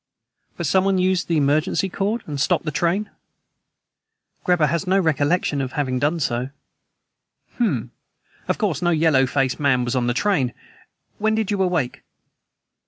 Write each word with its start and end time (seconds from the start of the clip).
"But 0.57 0.65
someone 0.65 0.97
used 0.97 1.27
the 1.27 1.37
emergency 1.37 1.87
cord, 1.87 2.23
and 2.25 2.41
stopped 2.41 2.65
the 2.65 2.71
train." 2.71 3.11
"Greba 4.43 4.65
has 4.65 4.87
no 4.87 4.97
recollection 4.99 5.61
of 5.61 5.73
having 5.73 5.99
done 5.99 6.19
so." 6.19 6.49
"Hm! 7.59 7.91
Of 8.47 8.57
course, 8.57 8.81
no 8.81 8.89
yellow 8.89 9.27
faced 9.27 9.59
man 9.59 9.85
was 9.85 9.95
on 9.95 10.07
the 10.07 10.15
train. 10.15 10.55
When 11.19 11.35
did 11.35 11.51
you 11.51 11.61
awake?" 11.61 12.01